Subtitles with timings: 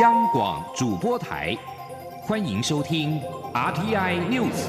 [0.00, 1.58] 央广主播台，
[2.22, 3.20] 欢迎收听
[3.52, 4.68] RTI News。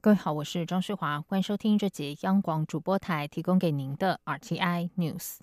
[0.00, 5.38] 各位好，我是张世华，欢迎收听这节央广主播台提供给您的 RTI News。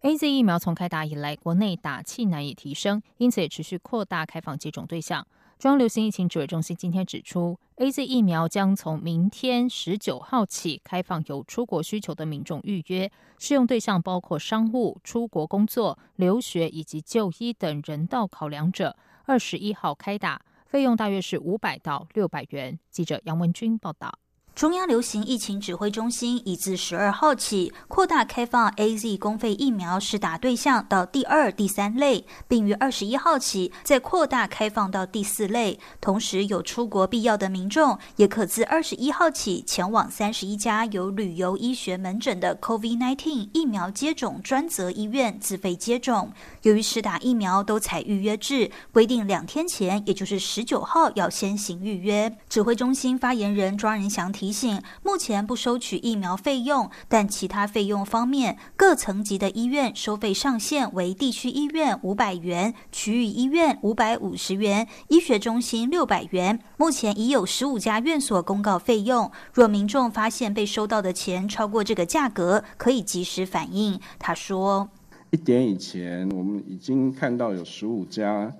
[0.00, 5.26] A Z 疫苗从开打以来，国内打气难以提升，因此也持续扩大开放接种对象。
[5.62, 13.08] 中央流行疫情指挥中心今天指出，A Z 疫苗将从明天十九号起开放有出国需求的民众预约，
[13.38, 18.96] 适用对象包括商务、出国工作、留学以及就医等人道考量者。
[19.24, 22.76] 二十一号开打，费用大约是五百到六百元。
[22.90, 24.18] 记者杨文军报道。
[24.54, 35.80] 中央流行疫情指挥中心已自十二号起扩大开放 A Z 公费疫苗施打对象到第二、第三类，并于二十一号起再扩大开放到第四类。
[36.02, 46.30] 同时，有出国必要的民众也可自二十一号起前往三十一家有旅游医学门诊的 COVID-19 疫苗接种专责医院自费接种。
[46.62, 52.36] 由于施打疫苗都采预约制，规定两天前，也就是十九号要先行预约。
[52.50, 54.41] 指挥中心发言人庄仁祥提。
[54.42, 66.58] 提醒：目前不收取疫苗费用，但其他费用方面，各层级的医院收费上限为地区医院五百元，区域医院五百五十元，医学中心六百元。
[66.76, 74.00] 目前已有十五家院所公告费用，若民众发现被收到的钱超过这个价格，可以及时反映。
[74.18, 74.88] 他说：
[75.30, 78.52] 一点以前，我们已经看到有十五家。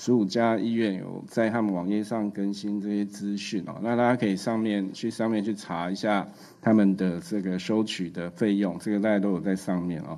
[0.00, 6.24] 十五家医院有在他们网页上更新这些资讯哦，那大家可以上面去上面去查一下
[6.62, 10.16] 他们的这个收取的费用，这个大家都有在上面哦。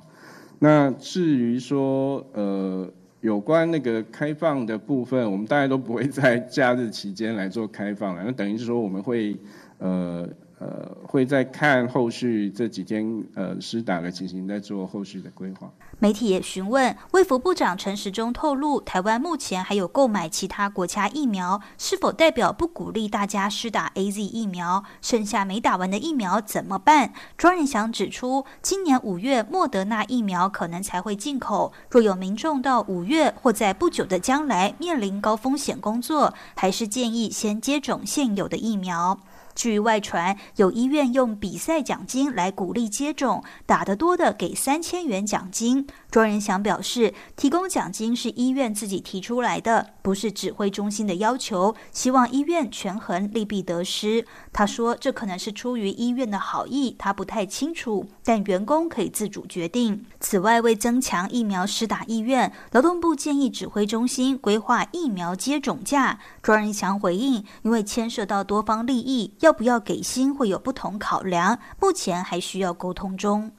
[0.59, 2.87] 那至于说呃
[3.21, 9.35] 有关那个开放的部分，我们大家都不会在 假日期间来做开放了，那等于是说我们会
[9.79, 10.29] 呃。
[10.61, 15.67] 呃，会在看后续这几天呃施打的情形，在做后续的规划。
[15.97, 24.83] 媒体也询问卫福部长陈时中透露，台湾目前还有购买其他国家疫苗，是否代表不鼓励大家施打 A Z 疫苗？
[25.01, 27.11] 剩下没打完的疫苗怎么办？
[27.35, 39.19] 庄仁祥指出，今年五月莫德纳疫苗可能才会进口，若有民众到五月或在不久的将来面临高风险工作，还是建议先接种现有的疫苗。
[39.61, 45.85] 据外传，有医院用比赛奖金来鼓励接种，打得多的给三千元奖金。
[46.11, 54.25] 庄仁祥表示，提供奖金是医院自己提出来的，不是指挥中心的要求，希望医院权衡利弊得失。
[54.51, 60.05] 他说，这可能是出于医院的好意，他不太清楚，但员工可以自主决定。
[60.19, 66.19] 此外，为增强疫苗施打意愿，劳动部建议指挥中心规划疫苗接种价。
[66.43, 69.33] 庄仁祥回应，因为牵涉到多方利益。
[69.39, 73.51] 要不要给薪会有不同考量，目前还需要沟通中。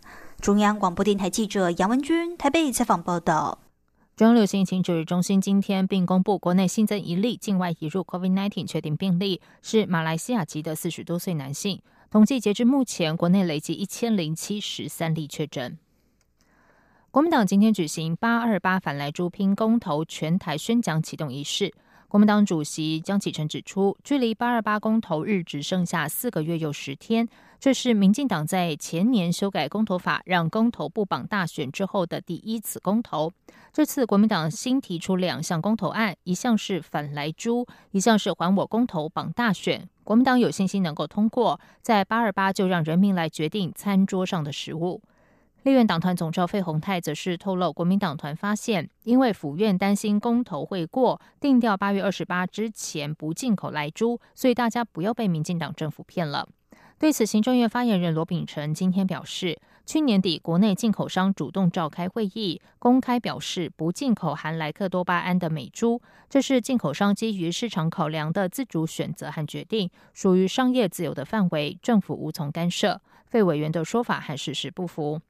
[0.42, 3.60] 中央广播电台记者杨文君台北采访报道。
[4.16, 11.80] 中央流行疫情指挥中心今天并公布，国内新增一例境外移入 COVID-19 确定病例，是马来西亚籍的四十多岁男性。
[12.10, 15.78] 统计截至目前，国内累计一千零七十三例确诊。
[17.12, 21.72] 国民党今天举行八二八反来珠拼公投全台宣讲启动仪式。
[22.12, 27.26] 国民党主席江启臣指出，距离八二八公投日只剩下四个月又十天，
[27.58, 33.32] 这是民进党在前年修改公投法，让公投不绑大选之后的第一次公投。
[33.72, 39.88] 这次国民党新提出两项公投案，一项是反来猪，一项是还我公投绑大选。
[40.04, 45.00] 国民党有信心能够通过，在八二八就让人民来决定餐桌上的食物。
[45.64, 56.48] 立院党团总召费鸿泰则是透露，国民党团发现，因为府院担心公投会过，定调八月二十八之前不进口来猪，所以大家不要被民进党政府骗了。
[56.98, 59.56] 对此，行政院发言人罗秉成今天表示，
[59.86, 73.00] 去年底国内进口商主动召开会议，公开表示不进口含莱克多巴胺的美猪，这是进口商基于市场考量的自主选择和决定，属于商业自由的范围，政府无从干涉。
[73.26, 75.20] 费委员的说法和事实不符。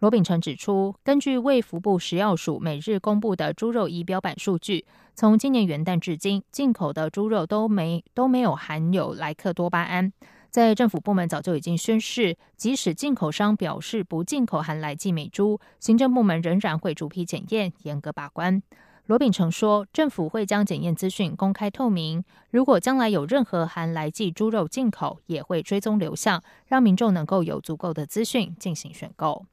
[0.00, 10.10] 罗秉成指出，根据卫福部食药署每日公布的猪肉仪表板数据，从今年元旦至今，进口的猪肉都没都没有含有莱克多巴胺。
[10.48, 18.62] 在政府部门早就已经宣示，即使进口商表示不进口含来剂美猪，行政部门仍然会逐批检验，严格把关。
[19.04, 29.44] 罗秉成说，政府会将检验资讯公开透明，如果将来有任何含来剂猪肉进口，也会追踪流向，让民众能够有足够的资讯进行选购。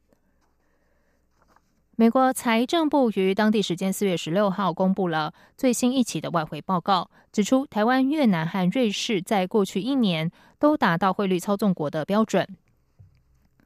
[2.00, 10.30] 美国财政部于当地时间四月十六号公布了最新一期的外汇报告，指出台湾、越南和瑞士在过去一年
[10.60, 12.48] 都达到汇率操纵国的标准。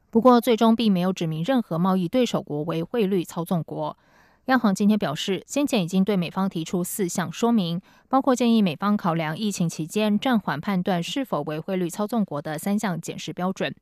[0.08, 3.98] 不过，最终并没有指明任何贸易对手国为汇率操纵国。
[4.46, 13.74] 央行今天表示，先前已经对美方提出四项说明，包括建议美方考量疫情期间暂缓判断是否为汇率操纵国的三项检视标准。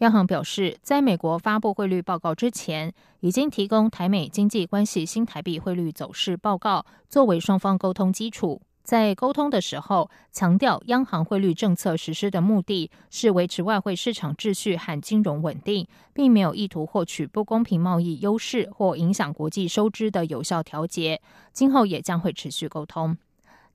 [0.00, 8.62] 央行表示，在美国发布汇率报告之前，已经提供台美经济关系新台币汇率走势报告，作为双方沟通基础。
[8.82, 21.20] 在沟通的时候，强调央行汇率政策实施的目的是维持外汇市场秩序和金融稳定，并没有意图获取不公平贸易优势或影响国际收支的有效调节。
[21.52, 23.18] 今后也将会持续沟通。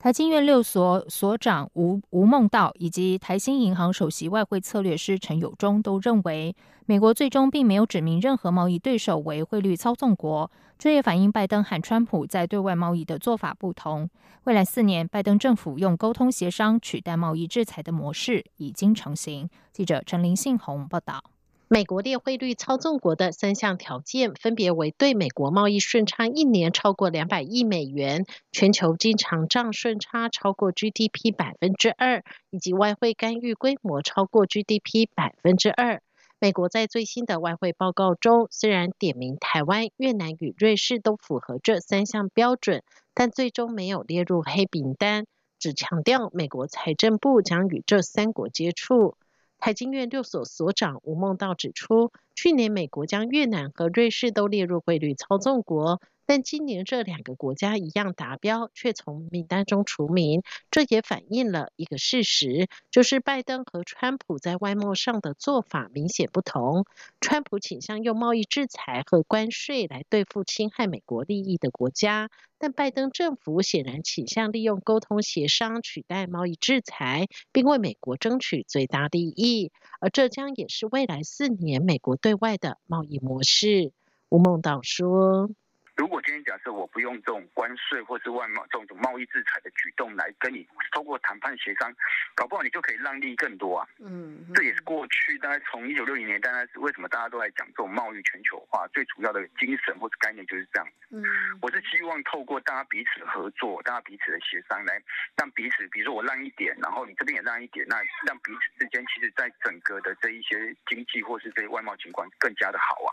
[0.06, 6.56] 台经院六所所长吴吴孟道以及台新银行首席外汇策略师陈友忠都认为，
[6.86, 14.08] 美国最终并没有指明任何贸易对手为汇率操纵国，这也反映拜登和川普在对外贸易的做法不同。
[14.44, 19.50] 未来四年，拜登政府用沟通协商取代贸易制裁的模式已经成型。
[19.74, 21.35] 记者陈林信宏报道。
[21.76, 36.02] 美国列汇率操纵国的三项条件，分别为对美国贸易顺差一年超过两百亿美元，全球经常账顺差超过 GDP 百分之二，以及外汇干预规模超过 GDP 百分之二。
[36.40, 42.84] 美国在最新的外汇报告中，虽然点名台湾、越南与瑞士都符合这三项标准，
[43.14, 45.26] 但最终没有列入黑名单，
[45.60, 49.18] 只强调美国财政部将与这三国接触。
[49.66, 56.00] 台经院六所所长吴孟道指出，去年美国将越南和瑞士都列入汇率操纵国。
[56.26, 60.42] 但今年这两个国家一样达标，却从名单中除名，
[60.72, 66.86] 这也反映了一个事实，就是拜登和川普在外贸上的做法明显不同。
[67.22, 79.72] 川普倾向用贸易制裁和关税来对付侵害美国利益的国家，但拜登政府显然倾向利用沟通协商取代贸易制裁，并为美国争取最大利益。
[80.00, 83.92] 而这将也是未来四年美国对外的贸易模式。
[84.30, 85.50] 吴孟导说。
[85.96, 91.94] 如果今天假设我不用这种关税或是外贸这种贸易制裁的举动来跟你通过谈判协商，
[92.36, 93.88] 搞不好你就可以让利更多啊。
[94.00, 100.88] 嗯，这也是过去大概从一九六零年，大概是为什么大家都在讲这种贸易全球化最主要的精神或者概念就是这样。
[101.12, 101.24] 嗯，
[101.62, 105.02] 我是希望透过大家彼此合作，大家彼此的协商，来
[105.38, 107.98] 让彼此，比如说我让一点，然后你这边也让一点，那
[108.28, 113.12] 让彼此之间其实在整个的这一些经济或是这些外贸情况更加的好啊。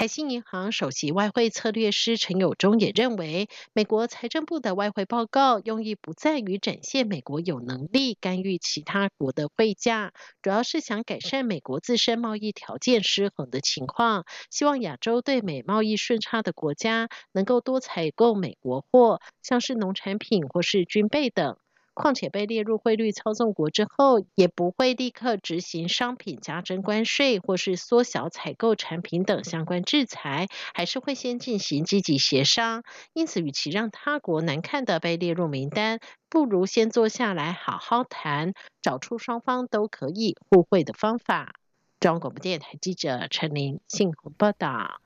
[0.00, 21.58] 台新银行首席外汇策略师陈友忠也认为，美国财政部的外汇报告用意不在于展现美国有能力干预其他国的汇价，主要是想改善美国自身贸易条件失衡的情况，希望亚洲对美贸易顺差的国家能够多采购美国货，像是农产品或是军备等。
[21.92, 32.84] 况且被列入汇率操纵国之后，也不会立刻执行商品加征关税或是缩小采购产品等相关制裁，还是会先进行积极协商。
[33.12, 41.54] 因此，与其让他国难看的被列入名单，不如先坐下来好好谈，找出双方都可以互惠的方法。
[41.98, 45.02] 中央广播电台记者陈琳信鸿报道。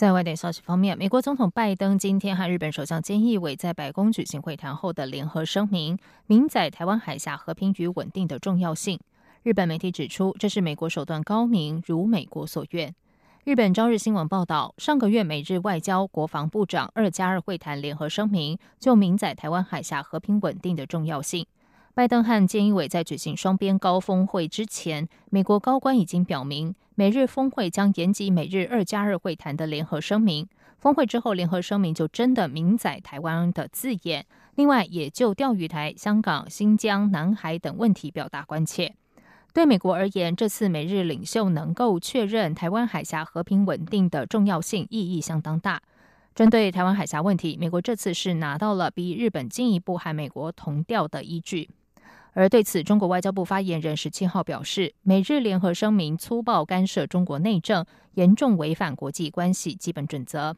[0.00, 8.98] 在外电消息方面，美国总统拜登今天和日本首相菅义伟在白宫举行会谈后的联合声明，明载台湾海峡和平与稳定的重要性。
[9.42, 12.94] 日本媒体指出，这是美国手段高明，如美国所愿。
[13.44, 21.44] 日本朝日新闻报道，上个月美日外交国防部长二加二会谈联合声明，就明载台湾海峡和平稳定的重要性。
[21.92, 30.46] 拜登和菅义伟在举行双边高峰会之前，美国高官已经表明，美日峰会将延及美日二加二会谈的联合声明。
[30.78, 34.24] 峰会之后，联合声明就真的明载台湾的字眼。
[34.54, 38.94] 另外，也就钓鱼台、香港、新疆、南海等问题表达关切。
[39.52, 45.82] 对美国而言，这次美日领袖能够确认台湾海峡和平稳定的重要性，意义相当大。
[46.34, 51.68] 针对台湾海峡问题，美国这次是拿到了比日本进一步和美国同调的依据。
[52.32, 57.84] 而对此，中国外交部发言人十七号表示，美日联合声明粗暴干涉中国内政，
[58.14, 60.56] 严重违反国际关系基本准则。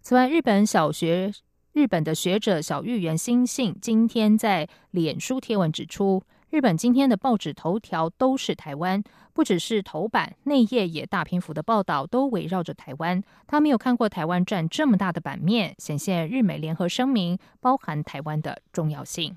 [0.00, 1.32] 此外，日本小学
[1.72, 9.02] 日本的学者小玉原新信今天在脸书贴文指出，日本今天的报纸头条都是台湾，
[9.34, 13.22] 不只是头版，内页也大篇幅的报道都围绕着台湾。
[13.46, 19.36] 他没有看过台湾占这么大的版面，显现日美联合声明包含台湾的重要性。